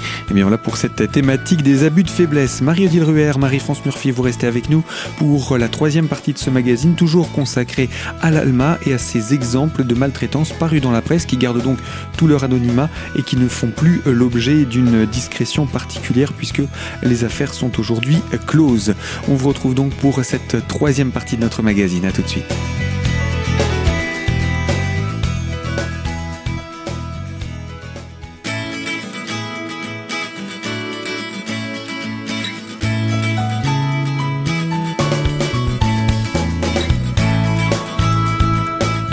Et 0.00 0.30
eh 0.30 0.34
bien 0.34 0.44
voilà 0.44 0.58
pour 0.58 0.76
cette 0.76 1.10
thématique 1.10 1.62
des 1.62 1.84
abus 1.84 2.04
de 2.04 2.10
faiblesse. 2.10 2.60
Marie-Odile 2.60 3.04
Ruher, 3.04 3.32
Marie-France 3.38 3.84
Murphy, 3.84 4.10
vous 4.10 4.22
restez 4.22 4.46
avec 4.46 4.70
nous 4.70 4.84
pour 5.16 5.58
la 5.58 5.68
troisième 5.68 6.08
partie 6.08 6.32
de 6.32 6.38
ce 6.38 6.50
magazine, 6.50 6.94
toujours 6.94 7.30
consacré 7.32 7.88
à 8.20 8.30
l'ALMA 8.30 8.78
et 8.86 8.94
à 8.94 8.98
ses 8.98 9.34
exemples 9.34 9.84
de 9.84 9.94
maltraitance 9.94 10.52
parus 10.52 10.80
dans 10.80 10.92
la 10.92 11.02
presse 11.02 11.26
qui 11.26 11.36
gardent 11.36 11.62
donc 11.62 11.78
tout 12.16 12.26
leur 12.26 12.44
anonymat 12.44 12.88
et 13.16 13.22
qui 13.22 13.36
ne 13.36 13.48
font 13.48 13.68
plus 13.68 14.02
l'objet 14.06 14.64
d'une 14.64 15.06
discrétion 15.06 15.66
particulière 15.66 16.32
puisque 16.32 16.62
les 17.02 17.24
affaires 17.24 17.54
sont 17.54 17.78
aujourd'hui 17.80 18.18
closes. 18.46 18.94
On 19.28 19.34
vous 19.34 19.48
retrouve 19.48 19.74
donc 19.74 19.92
pour 19.94 20.24
cette 20.24 20.66
troisième 20.68 21.10
partie 21.10 21.36
de 21.36 21.42
notre 21.42 21.62
magazine. 21.62 22.04
A 22.04 22.12
tout 22.12 22.22
de 22.22 22.28
suite. 22.28 22.54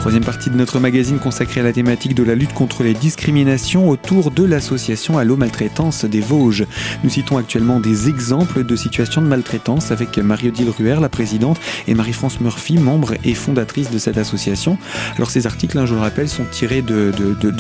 Troisième 0.08 0.24
partie 0.24 0.50
de 0.50 0.56
notre 0.56 0.80
magazine 0.80 1.20
consacrée 1.20 1.60
à 1.60 1.64
la 1.64 1.74
thématique 1.74 2.16
de 2.16 2.24
la 2.24 2.34
lutte 2.34 2.54
contre 2.54 2.82
les 2.82 2.94
discriminations 2.94 3.90
autour 3.90 4.32
de 4.32 4.46
l'association 4.46 5.18
Allo 5.18 5.36
Maltraitance 5.36 6.06
des 6.06 6.22
Vosges. 6.22 6.66
Nous 7.04 7.10
citons 7.10 7.36
actuellement 7.36 7.82
des 7.82 8.08
exemples 8.08 8.64
de 8.64 8.76
situations 8.78 9.22
de 9.22 9.28
maltraitance 9.28 9.92
avec 9.92 10.18
Marie-Odile 10.18 10.70
Ruher, 10.70 11.02
la 11.02 11.10
présidente, 11.10 11.60
et 11.90 11.94
Marie-France 11.94 12.40
Murphy, 12.40 12.78
membre 12.78 13.16
et 13.26 13.34
fondatrice 13.34 13.92
de 13.92 13.98
cette 13.98 14.18
association. 14.18 14.78
Alors 15.18 15.30
ces 15.30 15.46
articles, 15.46 15.78
hein, 15.78 15.86
je 15.86 15.94
le 15.94 16.00
rappelle, 16.00 16.30
sont 16.30 16.46
tirés 16.46 16.82
de, 16.82 17.12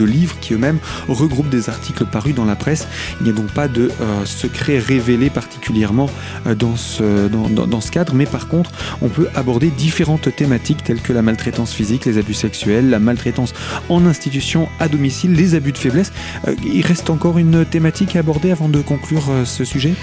livres 0.05 0.39
qui 0.39 0.53
eux-mêmes 0.53 0.79
regroupent 1.09 1.49
des 1.49 1.67
articles 1.67 2.05
parus 2.05 2.33
dans 2.33 2.45
la 2.45 2.55
presse. 2.55 2.87
Il 3.19 3.25
n'y 3.25 3.29
a 3.31 3.33
donc 3.33 3.47
pas 3.47 3.67
de 3.67 3.91
euh, 3.99 4.23
secret 4.23 4.79
révélé 4.79 5.29
particulièrement 5.29 6.09
euh, 6.45 6.55
dans, 6.55 6.77
ce, 6.77 7.27
dans 7.27 7.81
ce 7.81 7.91
cadre, 7.91 8.13
mais 8.13 8.25
par 8.25 8.47
contre, 8.47 8.71
on 9.01 9.09
peut 9.09 9.27
aborder 9.35 9.67
différentes 9.67 10.33
thématiques 10.33 10.85
telles 10.85 11.01
que 11.01 11.11
la 11.11 11.21
maltraitance 11.21 11.73
physique, 11.73 12.05
les 12.05 12.17
abus 12.17 12.36
sexuelle, 12.37 12.89
la 12.89 12.99
maltraitance 12.99 13.53
en 13.89 14.05
institution, 14.05 14.69
à 14.79 14.87
domicile, 14.87 15.33
les 15.33 15.55
abus 15.55 15.71
de 15.71 15.77
faiblesse. 15.77 16.11
Euh, 16.47 16.55
il 16.65 16.85
reste 16.85 17.09
encore 17.09 17.37
une 17.37 17.65
thématique 17.65 18.15
à 18.15 18.19
aborder 18.19 18.51
avant 18.51 18.69
de 18.69 18.81
conclure 18.81 19.25
euh, 19.29 19.45
ce 19.45 19.65
sujet? 19.65 19.93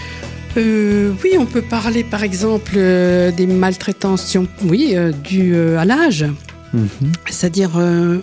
Euh, 0.56 1.12
oui, 1.24 1.32
on 1.38 1.46
peut 1.46 1.62
parler 1.62 2.04
par 2.04 2.22
exemple 2.22 2.74
des 2.76 3.46
maltraitances 3.46 4.36
oui, 4.62 4.94
dues 5.24 5.56
à 5.76 5.84
l'âge. 5.84 6.24
Mhm. 6.72 7.12
C'est-à-dire, 7.28 7.70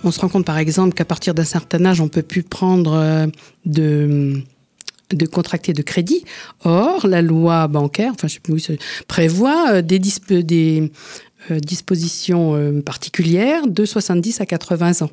on 0.02 0.10
se 0.10 0.20
rend 0.20 0.28
compte 0.28 0.46
par 0.46 0.56
exemple 0.56 0.94
qu'à 0.94 1.04
partir 1.04 1.34
d'un 1.34 1.44
certain 1.44 1.84
âge, 1.84 2.00
on 2.00 2.04
ne 2.04 2.08
peut 2.08 2.22
plus 2.22 2.42
prendre 2.42 3.28
de 3.66 4.42
de 5.14 5.26
contracter 5.26 5.72
de 5.72 5.82
crédit. 5.82 6.24
Or, 6.64 7.06
la 7.06 7.22
loi 7.22 7.68
bancaire, 7.68 8.12
enfin, 8.14 8.28
je 8.28 8.34
sais 8.34 8.40
plus, 8.40 8.70
prévoit 9.08 9.82
des, 9.82 10.00
des, 10.30 10.92
euh, 11.50 11.58
disposition 11.58 12.54
euh, 12.54 12.80
particulière 12.82 13.66
de 13.66 13.84
70 13.84 14.40
à 14.40 14.46
80 14.46 15.02
ans. 15.02 15.10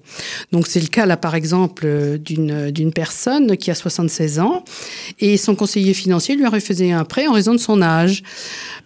Donc 0.51 0.67
c'est 0.67 0.79
le 0.79 0.85
cas 0.85 1.07
là 1.07 1.17
par 1.17 1.33
exemple 1.33 1.83
euh, 1.87 2.19
d'une 2.19 2.93
personne 2.93 3.57
qui 3.57 3.71
a 3.71 3.75
76 3.75 4.37
ans 4.37 4.63
et 5.19 5.37
son 5.37 5.55
conseiller 5.55 5.95
financier 5.95 6.35
lui 6.35 6.45
a 6.45 6.49
refusé 6.51 6.91
un 6.91 7.03
prêt 7.03 7.25
en 7.25 7.33
raison 7.33 7.53
de 7.53 7.59
son 7.59 7.81
âge. 7.81 8.23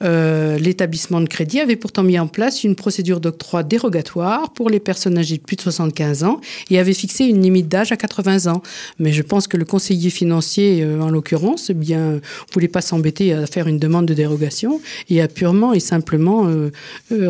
L'établissement 0.01 1.21
de 1.21 1.27
crédit 1.27 1.61
avait 1.61 1.77
pourtant 1.77 2.03
mis 2.03 2.19
en 2.19 2.27
place 2.27 2.65
une 2.65 2.75
procédure 2.75 3.21
d'octroi 3.21 3.63
dérogatoire 3.63 4.51
pour 4.51 4.69
les 4.69 4.81
personnes 4.81 5.17
âgées 5.17 5.37
de 5.37 5.43
plus 5.43 5.55
de 5.55 5.61
75 5.61 6.23
ans 6.25 6.41
et 6.69 6.77
avait 6.77 6.93
fixé 6.93 7.23
une 7.23 7.41
limite 7.41 7.69
d'âge 7.69 7.93
à 7.93 7.95
80 7.95 8.51
ans. 8.51 8.61
Mais 8.99 9.13
je 9.13 9.21
pense 9.21 9.47
que 9.47 9.55
le 9.55 9.63
conseiller 9.63 10.09
financier, 10.09 10.85
en 10.85 11.09
l'occurrence, 11.09 11.69
eh 11.69 11.73
bien, 11.73 12.19
voulait 12.51 12.67
pas 12.67 12.81
s'embêter 12.81 13.33
à 13.33 13.45
faire 13.47 13.67
une 13.67 13.79
demande 13.79 14.05
de 14.05 14.13
dérogation 14.13 14.81
et 15.09 15.21
a 15.21 15.29
purement 15.29 15.73
et 15.73 15.79
simplement 15.79 16.49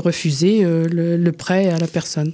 refuser 0.04 0.64
euh, 0.64 0.88
le, 0.88 1.32
prêt 1.32 1.70
à 1.70 1.78
la 1.78 1.88
personne. 1.88 2.34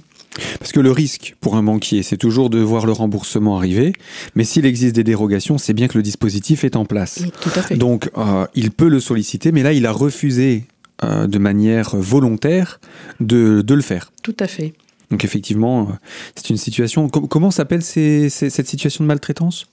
Parce 0.58 0.72
que 0.72 0.80
le 0.80 0.92
risque 0.92 1.34
pour 1.40 1.56
un 1.56 1.62
banquier, 1.62 2.02
c'est 2.02 2.16
toujours 2.16 2.50
de 2.50 2.58
voir 2.58 2.86
le 2.86 2.92
remboursement 2.92 3.56
arriver, 3.56 3.92
mais 4.34 4.44
s'il 4.44 4.64
existe 4.64 4.94
des 4.94 5.04
dérogations, 5.04 5.58
c'est 5.58 5.72
bien 5.72 5.88
que 5.88 5.98
le 5.98 6.02
dispositif 6.02 6.64
est 6.64 6.76
en 6.76 6.84
place. 6.84 7.22
tout 7.40 7.50
à 7.54 7.62
fait. 7.62 7.76
Donc, 7.76 8.10
euh, 8.16 8.46
il 8.54 8.70
peut 8.70 8.88
le 8.88 9.00
solliciter, 9.00 9.52
mais 9.52 9.62
là, 9.62 9.72
il 9.72 9.86
a 9.86 9.92
refusé 9.92 10.64
euh, 11.02 11.26
de 11.26 11.38
manière 11.38 11.96
volontaire 11.96 12.80
de, 13.20 13.62
de, 13.62 13.74
le 13.74 13.82
faire. 13.82 14.12
Tout 14.22 14.36
à 14.38 14.46
fait. 14.46 14.74
Donc 15.10 15.24
effectivement, 15.24 15.82
euh, 15.82 15.92
c'est 16.36 16.50
une 16.50 16.56
situation. 16.56 17.08
comment 17.08 17.50
s'appelle 17.50 17.82
cette 17.82 18.68
situation 18.68 19.04
de 19.04 19.08
maltraitance? 19.08 19.66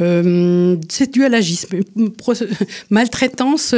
Euh, 0.00 0.76
C'est 0.88 1.12
dû 1.12 1.24
à 1.24 1.28
l'agisme. 1.28 1.80
Maltraitance, 2.90 3.74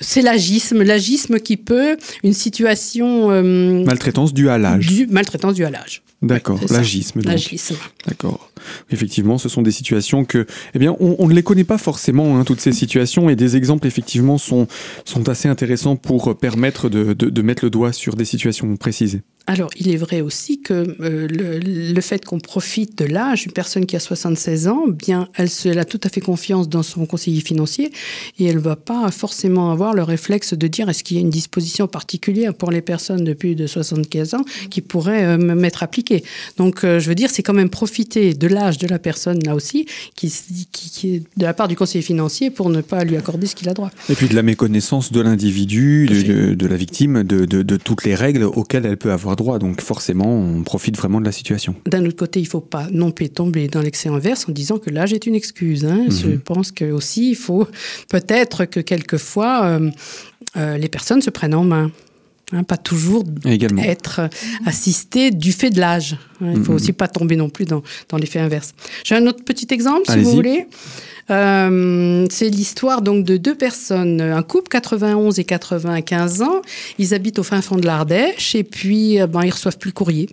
c'est 0.00 0.22
l'agisme. 0.22 0.82
L'agisme 0.82 1.38
qui 1.38 1.56
peut 1.56 1.96
une 2.24 2.32
situation. 2.32 3.30
Euh, 3.30 3.84
maltraitance 3.84 4.34
due 4.34 4.48
à 4.48 4.58
l'âge. 4.58 5.06
maltraitance 5.08 5.54
due 5.54 5.64
à 5.64 5.70
l'âge. 5.70 6.02
D'accord, 6.22 6.60
l'agisme. 6.70 7.20
L'agisme. 7.22 7.76
D'accord. 8.06 8.51
Effectivement, 8.90 9.38
ce 9.38 9.48
sont 9.48 9.62
des 9.62 9.70
situations 9.70 10.24
que, 10.24 10.46
eh 10.74 10.78
bien, 10.78 10.96
on, 11.00 11.28
ne 11.28 11.34
les 11.34 11.42
connaît 11.42 11.64
pas 11.64 11.78
forcément, 11.78 12.38
hein, 12.38 12.44
toutes 12.44 12.60
ces 12.60 12.72
situations, 12.72 13.30
et 13.30 13.36
des 13.36 13.56
exemples, 13.56 13.86
effectivement, 13.86 14.38
sont, 14.38 14.66
sont 15.04 15.28
assez 15.28 15.48
intéressants 15.48 15.96
pour 15.96 16.36
permettre 16.36 16.88
de, 16.88 17.12
de 17.12 17.42
mettre 17.42 17.64
le 17.64 17.70
doigt 17.70 17.92
sur 17.92 18.14
des 18.14 18.24
situations 18.24 18.76
précises. 18.76 19.20
Alors, 19.48 19.70
il 19.76 19.90
est 19.90 19.96
vrai 19.96 20.20
aussi 20.20 20.60
que 20.60 20.72
euh, 21.00 21.26
le, 21.28 22.00
fait 22.00 22.24
qu'on 22.24 22.38
profite 22.38 22.96
de 22.98 23.04
l'âge, 23.04 23.44
une 23.44 23.52
personne 23.52 23.86
qui 23.86 23.96
a 23.96 24.00
76 24.00 24.68
ans, 24.68 24.86
bien, 24.86 25.28
elle, 25.36 25.48
elle, 25.64 25.78
a 25.80 25.84
tout 25.84 26.00
à 26.04 26.08
fait 26.08 26.20
confiance 26.20 26.68
dans 26.68 26.84
son 26.84 27.06
conseiller 27.06 27.40
financier 27.40 27.90
et 28.38 28.44
elle 28.44 28.56
ne 28.56 28.60
va 28.60 28.76
pas 28.76 29.10
forcément 29.10 29.72
avoir 29.72 29.94
le 29.94 30.04
réflexe 30.04 30.54
de 30.54 30.66
dire 30.68 30.88
est-ce 30.88 31.02
qu'il 31.02 31.16
y 31.16 31.20
a 31.20 31.22
une 31.22 31.30
disposition 31.30 31.88
particulière 31.88 32.54
pour 32.54 32.70
les 32.70 32.82
personnes 32.82 33.24
de 33.24 33.32
plus 33.32 33.56
de 33.56 33.66
75 33.66 34.34
ans 34.34 34.44
qui 34.70 34.80
pourrait 34.80 35.24
euh, 35.24 35.38
m'être 35.38 35.82
appliquée? 35.82 36.22
Donc, 36.56 36.84
euh, 36.84 37.00
je 37.00 37.08
veux 37.08 37.16
dire, 37.16 37.30
c'est 37.30 37.42
quand 37.42 37.52
même 37.52 37.70
profiter 37.70 38.34
de 38.34 38.46
l'âge 38.52 38.78
de 38.78 38.86
la 38.86 38.98
personne, 38.98 39.40
là 39.44 39.54
aussi, 39.54 39.86
qui, 40.14 40.32
qui, 40.72 41.14
est 41.14 41.22
de 41.36 41.44
la 41.44 41.54
part 41.54 41.68
du 41.68 41.76
conseiller 41.76 42.02
financier 42.02 42.50
pour 42.50 42.70
ne 42.70 42.80
pas 42.80 43.04
lui 43.04 43.16
accorder 43.16 43.46
ce 43.46 43.54
qu'il 43.54 43.68
a 43.68 43.74
droit. 43.74 43.90
Et 44.08 44.14
puis 44.14 44.28
de 44.28 44.34
la 44.34 44.42
méconnaissance 44.42 45.12
de 45.12 45.20
l'individu, 45.20 46.06
de, 46.06 46.54
de, 46.54 46.66
la 46.66 46.76
victime, 46.76 47.22
de, 47.22 47.44
de 47.44 47.76
toutes 47.76 48.04
les 48.04 48.14
règles 48.14 48.44
auxquelles 48.44 48.86
elle 48.86 48.96
peut 48.96 49.12
avoir 49.12 49.36
droit. 49.36 49.58
Donc 49.58 49.80
forcément, 49.80 50.28
on 50.28 50.62
profite 50.62 50.96
vraiment 50.96 51.20
de 51.20 51.26
la 51.26 51.32
situation. 51.32 51.74
D'un 51.86 52.04
autre 52.06 52.16
côté, 52.16 52.40
il 52.40 52.44
ne 52.44 52.48
faut 52.48 52.60
pas 52.60 52.88
non 52.90 53.10
plus 53.10 53.28
tomber 53.28 53.68
dans 53.68 53.80
l'excès 53.80 54.08
inverse 54.08 54.48
en 54.48 54.52
disant 54.52 54.78
que 54.78 54.90
l'âge 54.90 55.12
est 55.12 55.26
une 55.26 55.34
excuse. 55.34 55.84
Hein. 55.84 56.06
Je 56.08 56.28
mhm. 56.28 56.40
pense 56.40 56.72
que 56.72 56.90
aussi, 56.90 57.30
il 57.30 57.36
faut 57.36 57.66
peut-être 58.08 58.64
que 58.64 58.80
quelquefois, 58.80 59.64
euh, 59.64 59.90
euh, 60.56 60.78
les 60.78 60.88
personnes 60.88 61.22
se 61.22 61.30
prennent 61.30 61.54
en 61.54 61.64
main. 61.64 61.90
Hein, 62.54 62.64
pas 62.64 62.76
toujours 62.76 63.24
être 63.78 64.28
assisté 64.66 65.30
du 65.30 65.52
fait 65.52 65.70
de 65.70 65.80
l'âge. 65.80 66.18
Il 66.42 66.58
ne 66.58 66.64
faut 66.64 66.74
aussi 66.74 66.92
pas 66.92 67.08
tomber 67.08 67.36
non 67.36 67.48
plus 67.48 67.64
dans, 67.64 67.82
dans 68.08 68.18
l'effet 68.18 68.40
inverse. 68.40 68.74
J'ai 69.04 69.14
un 69.14 69.26
autre 69.26 69.44
petit 69.44 69.68
exemple, 69.70 70.10
si 70.10 70.18
vous 70.18 70.32
voulez. 70.32 70.66
Euh, 71.30 72.26
c'est 72.30 72.48
l'histoire 72.48 73.02
donc 73.02 73.24
de 73.24 73.36
deux 73.36 73.54
personnes, 73.54 74.20
un 74.20 74.42
couple 74.42 74.68
91 74.68 75.38
et 75.38 75.44
95 75.44 76.42
ans. 76.42 76.62
Ils 76.98 77.14
habitent 77.14 77.38
au 77.38 77.42
fin 77.42 77.62
fond 77.62 77.76
de 77.76 77.86
l'Ardèche 77.86 78.54
et 78.54 78.64
puis 78.64 79.20
euh, 79.20 79.26
ben 79.26 79.42
ils 79.42 79.50
reçoivent 79.50 79.78
plus 79.78 79.90
le 79.90 79.94
courrier. 79.94 80.28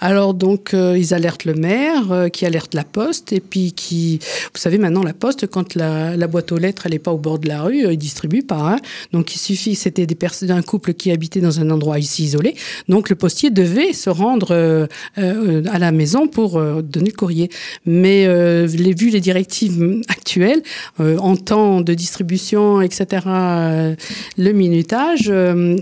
Alors 0.00 0.34
donc 0.34 0.74
euh, 0.74 0.98
ils 0.98 1.14
alertent 1.14 1.44
le 1.44 1.54
maire, 1.54 2.28
qui 2.32 2.44
alerte 2.44 2.74
la 2.74 2.84
poste 2.84 3.32
et 3.32 3.40
puis 3.40 3.72
qui, 3.72 4.18
vous 4.52 4.60
savez 4.60 4.78
maintenant 4.78 5.02
la 5.02 5.14
poste 5.14 5.46
quand 5.46 5.74
la, 5.74 6.16
boîte 6.26 6.52
aux 6.52 6.58
lettres 6.58 6.86
elle 6.86 6.94
est 6.94 6.98
pas 6.98 7.12
au 7.12 7.18
bord 7.18 7.38
de 7.38 7.48
la 7.48 7.62
rue, 7.62 7.90
ils 7.90 7.98
distribuent 7.98 8.42
pas. 8.42 8.74
Hein. 8.74 8.76
Donc 9.12 9.34
il 9.34 9.38
suffit, 9.38 9.74
c'était 9.74 10.06
des 10.06 10.14
personnes, 10.14 10.48
d'un 10.48 10.62
couple 10.62 10.94
qui 10.94 11.10
habitait 11.10 11.40
dans 11.40 11.60
un 11.60 11.70
endroit 11.70 11.98
ici 11.98 12.24
isolé. 12.24 12.54
Donc 12.88 13.10
le 13.10 13.16
postier 13.16 13.50
devait 13.50 13.92
se 13.92 14.10
rendre 14.10 14.88
à 15.70 15.78
la 15.78 15.92
maison 15.92 16.26
pour 16.28 16.62
donner 16.82 17.10
le 17.10 17.16
courrier. 17.16 17.50
Mais 17.86 18.26
les, 18.66 18.94
vu 18.94 19.10
les 19.10 19.20
directives 19.20 20.02
actuelles 20.08 20.62
euh, 21.00 21.16
en 21.18 21.36
temps 21.36 21.80
de 21.80 21.94
distribution, 21.94 22.80
etc., 22.80 23.26
euh, 23.26 23.94
le 24.36 24.52
minutage. 24.52 25.26
Euh, 25.28 25.76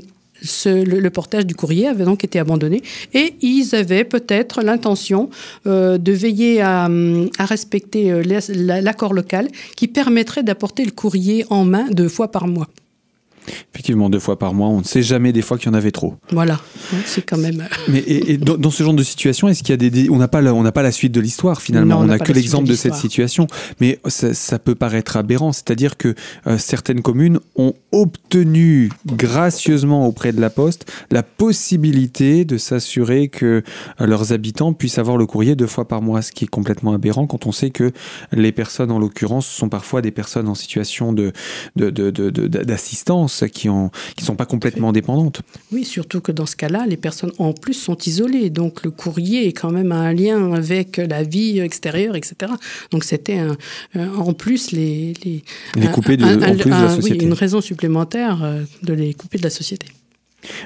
le, 0.65 1.09
portage 1.11 1.45
du 1.45 1.55
courrier 1.55 1.87
avait 1.87 2.07
donc 2.07 2.25
été 2.25 2.39
abandonné 2.39 2.81
et 3.13 3.35
ils 3.43 3.75
avaient 3.75 4.05
peut-être 4.05 4.63
l'intention 4.63 5.29
de 5.67 6.13
veiller 6.13 6.63
à, 6.63 6.89
respecter 7.39 8.23
l'accord 8.25 9.13
local 9.13 9.49
qui 9.77 9.87
permettrait 9.87 10.43
d'apporter 10.43 10.87
le 10.87 10.93
courrier 10.93 11.45
en 11.51 11.67
main 11.67 11.85
deux 11.91 12.09
fois 12.09 12.31
par 12.31 12.47
mois. 12.47 12.69
Effectivement, 13.73 14.11
deux 14.11 14.19
fois 14.19 14.39
par 14.39 14.55
mois, 14.55 14.69
on 14.69 14.79
ne 14.81 14.85
sait 14.85 15.03
jamais 15.03 15.33
des 15.33 15.43
fois 15.43 15.59
qu'il 15.59 15.67
y 15.69 15.71
en 15.71 15.75
avait 15.75 15.91
trop. 15.91 16.15
Voilà, 16.31 16.61
c'est 17.07 17.23
quand 17.23 17.39
même. 17.39 17.61
euh, 17.63 17.75
Mais 17.89 17.99
et, 17.99 18.33
et 18.33 18.37
dans, 18.37 18.57
dans 18.57 18.71
ce 18.71 18.83
genre 18.83 18.95
de 18.95 19.03
situation, 19.03 19.49
est-ce 19.49 19.63
qu'il 19.63 19.71
y 19.71 19.75
a 19.75 19.77
des, 19.77 19.91
des- 19.91 20.11
on 20.11 20.17
n'a 20.19 20.29
pas 20.29 20.41
la, 20.41 20.55
on 20.55 20.63
n'a 20.63 20.73
pas 20.73 20.83
la 20.83 20.93
suite 20.93 21.13
de 21.13 21.21
l'histoire 21.21 21.61
finalement, 21.63 21.97
Non, 21.97 22.03
on 22.03 22.07
n'a 22.07 22.19
que 22.19 22.33
l'exemple 22.33 22.67
de 22.67 22.73
de, 22.73 22.77
cette 22.77 22.95
situation, 22.95 23.47
mais 23.81 23.99
ça, 24.07 24.35
ça 24.35 24.59
peut 24.59 24.75
paraître 24.75 25.17
aberrant, 25.17 25.53
c'est-à-dire 25.53 25.97
que 25.97 26.15
euh, 26.47 26.59
certaines 26.59 27.03
communes 27.03 27.41
ont 27.57 27.75
obtenu 27.93 28.91
gracieusement 29.07 30.07
auprès 30.07 30.33
de 30.33 30.41
la 30.41 30.51
Poste 30.51 30.91
la 31.11 31.23
possibilité 31.23 32.45
de 32.45 32.59
s'assurer 32.59 33.29
que 33.29 33.63
euh, 34.01 34.07
leurs 34.07 34.33
habitants 34.33 34.73
puissent 34.73 34.99
avoir 34.99 35.17
le 35.17 35.27
courrier 35.27 35.57
deux 35.57 35.67
fois 35.67 35.89
par 35.89 36.03
mois, 36.03 36.23
ce 36.23 36.33
qui 36.33 36.45
est 36.45 36.49
complètement 36.49 36.93
aberrant 36.93 37.27
quand 37.27 37.47
on 37.47 37.53
sait 37.53 37.71
que 37.71 37.93
les 38.33 38.53
personnes 38.53 38.91
en 38.91 38.99
l'occurrence 38.99 39.47
sont 39.47 39.69
parfois 39.69 40.03
des 40.03 40.11
personnes 40.11 40.49
en 40.49 40.55
situation 40.55 41.13
de 41.13 41.33
de- 41.77 42.01
qui 43.53 43.69
qui 44.17 44.25
sont 44.25 44.37
pas 44.37 44.47
complètement 44.47 44.93
dépendantes. 44.93 45.43
Oui, 45.73 45.85
surtout 45.85 46.21
que 46.21 46.33
dans 46.33 46.47
ce 46.47 46.57
cas-là, 46.57 46.87
les 46.87 46.97
personnes 46.97 47.33
en 47.39 47.53
plus 47.53 47.75
sont 47.75 47.97
isolées. 47.97 48.51
Donc 48.51 48.83
le 48.85 48.91
courrier 48.91 49.47
est 49.49 49.53
quand 49.53 49.71
même 49.71 49.93
un 49.93 50.13
lien 50.13 50.53
avec 50.53 50.97
la 50.99 51.23
vie 51.23 51.59
extérieure, 51.61 52.17
etc. 52.17 52.53
Donc 52.91 53.05
c'était 53.05 53.39
un- 53.39 53.57
en 54.17 54.33
plus 54.33 54.73
les. 54.73 55.15
Les, 55.25 55.43
Les 55.77 55.87
couper 55.89 56.17
de- 56.17 56.25
un- 56.25 56.43
en 56.43 56.55
plus 56.55 56.65
de 56.65 56.71
la 56.71 56.87
oui, 56.95 57.03
société. 57.03 57.25
une 57.25 57.33
raison 57.33 57.61
supplémentaire 57.61 58.43
euh, 58.43 58.63
de 58.83 58.93
les 58.93 59.15
couper 59.15 59.39
de 59.39 59.43
la 59.45 59.51
société. 59.51 59.87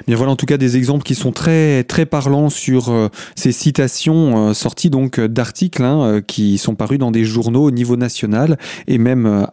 Bien 0.07 0.15
voilà 0.15 0.31
en 0.31 0.35
tout 0.35 0.45
cas 0.45 0.57
des 0.57 0.77
exemples 0.77 1.03
qui 1.03 1.15
sont 1.15 1.31
très 1.31 1.83
très 1.83 2.05
parlants 2.05 2.49
sur 2.49 2.89
euh, 2.89 3.09
ces 3.35 3.51
citations 3.51 4.49
euh, 4.49 4.53
sorties 4.53 4.89
donc 4.89 5.19
euh, 5.19 5.27
d'articles 5.27 5.83
hein, 5.83 6.21
qui 6.25 6.57
sont 6.57 6.75
parus 6.75 6.99
dans 6.99 7.11
des 7.11 7.25
journaux 7.25 7.63
au 7.63 7.71
niveau 7.71 7.95
national 7.95 8.57
et 8.87 8.97
même 8.97 9.47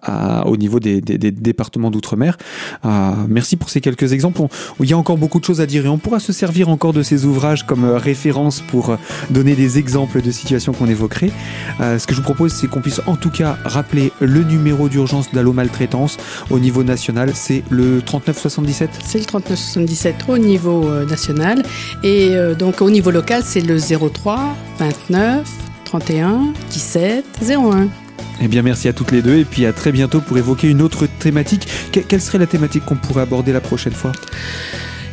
au 0.44 0.56
niveau 0.56 0.80
des, 0.80 1.00
départements 1.00 1.90
d'outre-mer. 1.90 2.36
Merci 3.28 3.56
pour 3.56 3.70
ces 3.70 3.80
quelques 3.80 4.12
exemples. 4.12 4.42
Il 4.80 4.88
y 4.88 4.92
a 4.92 4.98
encore 4.98 5.18
beaucoup 5.18 5.40
de 5.40 5.44
choses 5.44 5.60
à 5.60 5.66
dire 5.66 5.84
et 5.86 5.88
on 5.88 5.98
pourra 5.98 6.20
se 6.20 6.32
servir 6.32 6.68
encore 6.68 6.92
de 6.92 7.02
ces 7.02 7.24
ouvrages 7.24 7.66
comme 7.66 7.84
référence 7.84 8.60
pour 8.60 8.96
donner 9.30 9.54
des 9.54 9.78
exemples 9.78 10.22
de 10.22 10.30
situations 10.30 10.72
qu'on 10.72 10.88
évoquerait. 10.88 11.30
Ce 11.80 12.06
que 12.06 12.14
je 12.14 12.20
vous 12.20 12.24
propose 12.24 12.52
c'est 12.52 12.68
qu'on 12.68 12.80
puisse 12.80 13.00
en 13.06 13.16
tout 13.16 13.30
cas 13.30 13.58
rappeler 13.64 14.12
le 14.20 14.42
numéro 14.44 14.88
d'urgence 14.88 15.32
d'allo 15.32 15.52
maltraitance 15.52 16.16
au 16.50 16.58
niveau 16.58 16.82
national, 16.82 17.32
c'est 17.34 17.62
le 17.70 18.02
3977. 18.02 18.90
C'est 19.04 19.18
le 19.18 19.24
3977 19.24 20.11
au 20.28 20.38
niveau 20.38 20.88
euh, 20.88 21.04
national. 21.06 21.62
Et 22.02 22.30
euh, 22.32 22.54
donc 22.54 22.80
au 22.80 22.90
niveau 22.90 23.10
local, 23.10 23.42
c'est 23.44 23.60
le 23.60 23.78
03 23.78 24.56
29 24.78 25.46
31 25.84 26.52
17 26.70 27.24
01. 27.50 27.88
Eh 28.40 28.48
bien, 28.48 28.62
merci 28.62 28.88
à 28.88 28.92
toutes 28.92 29.12
les 29.12 29.22
deux 29.22 29.36
et 29.36 29.44
puis 29.44 29.66
à 29.66 29.72
très 29.72 29.92
bientôt 29.92 30.20
pour 30.20 30.36
évoquer 30.38 30.68
une 30.68 30.82
autre 30.82 31.06
thématique. 31.06 31.68
Que- 31.92 32.00
quelle 32.00 32.20
serait 32.20 32.38
la 32.38 32.46
thématique 32.46 32.84
qu'on 32.84 32.96
pourrait 32.96 33.22
aborder 33.22 33.52
la 33.52 33.60
prochaine 33.60 33.92
fois? 33.92 34.12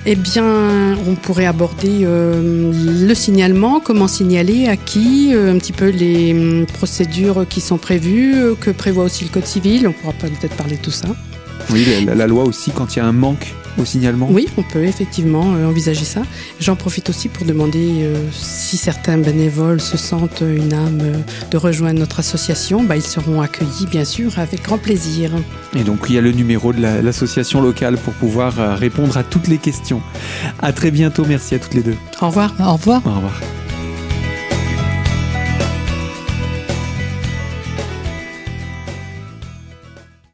Eh 0.06 0.16
bien, 0.16 0.96
on 1.08 1.16
pourrait 1.16 1.46
aborder 1.46 2.00
euh, 2.04 2.72
le 3.08 3.14
signalement, 3.14 3.82
comment 3.82 4.08
signaler, 4.08 4.68
à 4.68 4.78
qui, 4.78 5.32
euh, 5.34 5.54
un 5.54 5.58
petit 5.58 5.74
peu 5.74 5.90
les 5.90 6.32
hum, 6.34 6.66
procédures 6.66 7.46
qui 7.48 7.60
sont 7.62 7.78
prévues, 7.78 8.34
que 8.62 8.72
prévoit 8.72 9.04
aussi 9.04 9.26
le 9.26 9.30
Code 9.30 9.46
civil. 9.46 9.88
On 9.88 9.92
pourra 9.92 10.14
peut-être 10.14 10.56
parler 10.56 10.78
de 10.78 10.82
tout 10.82 10.90
ça. 10.92 11.10
Oui, 11.72 11.86
la, 12.06 12.16
la 12.16 12.26
loi 12.28 12.46
aussi 12.46 12.72
quand 12.72 12.96
il 12.96 13.00
y 13.00 13.02
a 13.02 13.06
un 13.06 13.12
manque 13.12 13.54
au 13.80 13.86
signalement. 13.86 14.28
Oui, 14.30 14.48
on 14.58 14.64
peut 14.64 14.84
effectivement 14.86 15.54
euh, 15.56 15.68
envisager 15.68 16.06
ça. 16.06 16.22
J'en 16.60 16.76
profite 16.76 17.10
aussi 17.10 17.30
pour 17.30 17.46
demander 17.46 18.04
euh, 18.04 18.16
si 18.32 18.78
certains 18.78 19.18
bénévoles 19.18 19.82
se 19.82 19.98
sentent 19.98 20.42
une 20.42 20.74
âme 20.74 21.00
euh, 21.02 21.18
de 21.52 21.58
rejoindre 21.58 22.00
notre 22.00 22.20
association. 22.20 22.84
Bah, 22.84 22.96
ils 22.96 23.02
seront 23.02 23.42
accueillis, 23.42 23.88
bien 23.90 24.06
sûr, 24.06 24.38
avec 24.40 24.64
grand 24.64 24.78
plaisir. 24.78 25.32
Et 25.76 25.84
donc, 25.84 26.06
il 26.10 26.16
y 26.16 26.18
a 26.18 26.22
le 26.22 26.32
numéro 26.32 26.74
de 26.74 26.82
la- 26.82 27.02
l'association 27.02 27.62
locale 27.62 27.98
pour 27.98 28.14
pouvoir 28.14 28.60
euh, 28.60 28.76
répondre 28.76 29.18
à 29.18 29.24
toutes 29.24 29.48
les 29.48 29.58
questions. 29.58 30.02
À 30.62 30.74
très 30.74 30.92
bientôt. 30.92 31.26
Merci 31.28 31.56
à 31.56 31.60
toutes 31.60 31.74
les 31.74 31.84
deux. 31.84 31.96
Au 32.22 32.28
revoir. 32.28 32.54
Au 32.60 32.74
revoir. 32.74 33.02
Au 33.06 33.12
revoir. 33.16 33.40